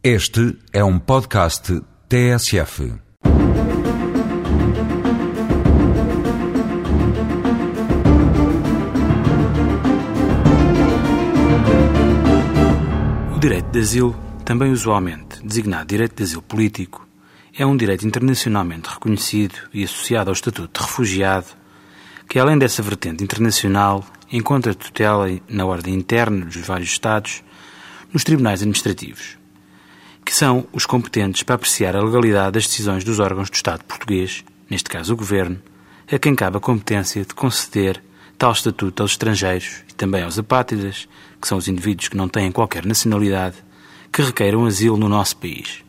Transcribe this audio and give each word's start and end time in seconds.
Este 0.00 0.56
é 0.72 0.84
um 0.84 0.96
podcast 0.96 1.82
TSF. 2.08 2.92
O 13.34 13.40
direito 13.40 13.70
de 13.72 13.80
asilo, 13.80 14.16
também 14.44 14.70
usualmente 14.70 15.44
designado 15.44 15.86
direito 15.86 16.14
de 16.14 16.22
asilo 16.22 16.42
político, 16.42 17.04
é 17.58 17.66
um 17.66 17.76
direito 17.76 18.06
internacionalmente 18.06 18.88
reconhecido 18.88 19.56
e 19.74 19.82
associado 19.82 20.30
ao 20.30 20.34
Estatuto 20.34 20.78
de 20.80 20.86
Refugiado, 20.86 21.48
que, 22.28 22.38
além 22.38 22.56
dessa 22.56 22.84
vertente 22.84 23.24
internacional, 23.24 24.06
encontra 24.30 24.72
tutela 24.76 25.26
na 25.48 25.66
ordem 25.66 25.92
interna 25.92 26.44
dos 26.44 26.64
vários 26.64 26.90
Estados 26.90 27.42
nos 28.12 28.22
tribunais 28.22 28.60
administrativos, 28.60 29.36
que 30.28 30.34
são 30.34 30.66
os 30.74 30.84
competentes 30.84 31.42
para 31.42 31.54
apreciar 31.54 31.96
a 31.96 32.02
legalidade 32.02 32.52
das 32.52 32.66
decisões 32.66 33.02
dos 33.02 33.18
órgãos 33.18 33.48
do 33.48 33.54
Estado 33.54 33.82
português, 33.84 34.44
neste 34.68 34.90
caso 34.90 35.14
o 35.14 35.16
Governo, 35.16 35.58
a 36.12 36.18
quem 36.18 36.34
cabe 36.34 36.58
a 36.58 36.60
competência 36.60 37.24
de 37.24 37.32
conceder 37.32 38.02
tal 38.36 38.52
estatuto 38.52 39.02
aos 39.02 39.12
estrangeiros 39.12 39.82
e 39.88 39.94
também 39.94 40.22
aos 40.22 40.38
apátridas, 40.38 41.08
que 41.40 41.48
são 41.48 41.56
os 41.56 41.66
indivíduos 41.66 42.08
que 42.08 42.16
não 42.18 42.28
têm 42.28 42.52
qualquer 42.52 42.84
nacionalidade, 42.84 43.56
que 44.12 44.20
requeiram 44.20 44.66
asilo 44.66 44.98
no 44.98 45.08
nosso 45.08 45.34
país. 45.38 45.82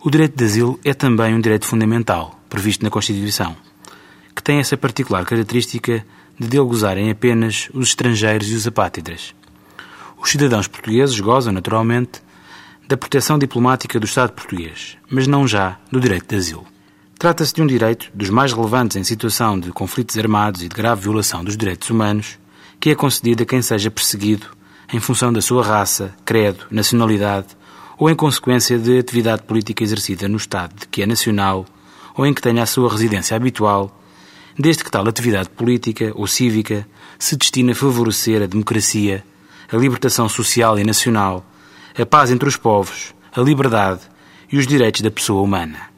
O 0.00 0.10
direito 0.10 0.36
de 0.36 0.44
asilo 0.44 0.80
é 0.84 0.92
também 0.92 1.32
um 1.32 1.40
direito 1.40 1.64
fundamental, 1.64 2.42
previsto 2.50 2.82
na 2.82 2.90
Constituição, 2.90 3.54
que 4.34 4.42
tem 4.42 4.58
essa 4.58 4.76
particular 4.76 5.24
característica 5.24 6.04
de 6.40 6.48
dele 6.48 6.64
gozarem 6.64 7.08
apenas 7.08 7.68
os 7.72 7.90
estrangeiros 7.90 8.50
e 8.50 8.56
os 8.56 8.66
apátridas. 8.66 9.32
Os 10.20 10.28
cidadãos 10.28 10.66
portugueses 10.66 11.20
gozam, 11.20 11.52
naturalmente, 11.52 12.20
da 12.92 12.96
proteção 12.98 13.38
diplomática 13.38 13.98
do 13.98 14.04
Estado 14.04 14.32
português, 14.32 14.98
mas 15.08 15.26
não 15.26 15.48
já 15.48 15.78
do 15.90 15.98
direito 15.98 16.28
de 16.28 16.36
asilo. 16.36 16.66
Trata-se 17.18 17.54
de 17.54 17.62
um 17.62 17.66
direito 17.66 18.10
dos 18.12 18.28
mais 18.28 18.52
relevantes 18.52 18.98
em 18.98 19.02
situação 19.02 19.58
de 19.58 19.72
conflitos 19.72 20.18
armados 20.18 20.62
e 20.62 20.68
de 20.68 20.76
grave 20.76 21.00
violação 21.00 21.42
dos 21.42 21.56
direitos 21.56 21.88
humanos, 21.88 22.38
que 22.78 22.90
é 22.90 22.94
concedido 22.94 23.44
a 23.44 23.46
quem 23.46 23.62
seja 23.62 23.90
perseguido 23.90 24.46
em 24.92 25.00
função 25.00 25.32
da 25.32 25.40
sua 25.40 25.64
raça, 25.64 26.14
credo, 26.22 26.66
nacionalidade 26.70 27.46
ou 27.96 28.10
em 28.10 28.14
consequência 28.14 28.78
de 28.78 28.98
atividade 28.98 29.44
política 29.44 29.82
exercida 29.82 30.28
no 30.28 30.36
Estado 30.36 30.74
de 30.78 30.86
que 30.86 31.02
é 31.02 31.06
nacional 31.06 31.64
ou 32.14 32.26
em 32.26 32.34
que 32.34 32.42
tenha 32.42 32.62
a 32.62 32.66
sua 32.66 32.90
residência 32.90 33.34
habitual, 33.34 34.02
desde 34.58 34.84
que 34.84 34.90
tal 34.90 35.08
atividade 35.08 35.48
política 35.48 36.12
ou 36.14 36.26
cívica 36.26 36.86
se 37.18 37.36
destine 37.36 37.72
a 37.72 37.74
favorecer 37.74 38.42
a 38.42 38.46
democracia, 38.46 39.24
a 39.72 39.76
libertação 39.78 40.28
social 40.28 40.78
e 40.78 40.84
nacional, 40.84 41.46
a 41.98 42.06
paz 42.06 42.30
entre 42.30 42.48
os 42.48 42.56
povos, 42.56 43.14
a 43.34 43.40
liberdade 43.40 44.00
e 44.50 44.58
os 44.58 44.66
direitos 44.66 45.00
da 45.00 45.10
pessoa 45.10 45.42
humana. 45.42 45.90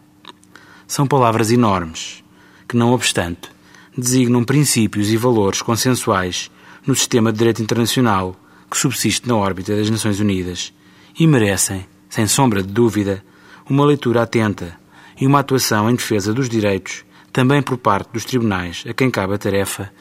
São 0.86 1.06
palavras 1.06 1.50
enormes, 1.50 2.22
que, 2.68 2.76
não 2.76 2.92
obstante, 2.92 3.48
designam 3.96 4.44
princípios 4.44 5.10
e 5.10 5.16
valores 5.16 5.62
consensuais 5.62 6.50
no 6.86 6.94
sistema 6.94 7.32
de 7.32 7.38
direito 7.38 7.62
internacional 7.62 8.36
que 8.70 8.76
subsiste 8.76 9.28
na 9.28 9.36
órbita 9.36 9.76
das 9.76 9.88
Nações 9.88 10.18
Unidas 10.20 10.72
e 11.18 11.26
merecem, 11.26 11.86
sem 12.08 12.26
sombra 12.26 12.62
de 12.62 12.72
dúvida, 12.72 13.24
uma 13.68 13.84
leitura 13.84 14.22
atenta 14.22 14.78
e 15.20 15.26
uma 15.26 15.40
atuação 15.40 15.88
em 15.88 15.94
defesa 15.94 16.32
dos 16.32 16.48
direitos 16.48 17.04
também 17.32 17.62
por 17.62 17.76
parte 17.78 18.12
dos 18.12 18.24
tribunais 18.24 18.84
a 18.88 18.92
quem 18.92 19.10
cabe 19.10 19.34
a 19.34 19.38
tarefa 19.38 19.92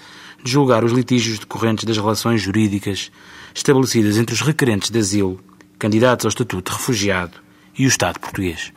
de 0.44 0.52
julgar 0.52 0.84
os 0.84 0.92
litígios 0.92 1.40
decorrentes 1.40 1.86
das 1.86 1.98
relações 1.98 2.42
jurídicas 2.42 3.12
estabelecidas 3.56 4.18
entre 4.18 4.36
os 4.36 4.42
requerentes 4.42 4.90
de 4.90 5.00
asilo, 5.00 5.40
candidatos 5.84 6.26
ao 6.26 6.30
Estatuto 6.30 6.72
de 6.72 6.78
Refugiado 6.78 7.40
e 7.78 7.86
o 7.86 7.90
Estado 7.90 8.18
português. 8.18 8.72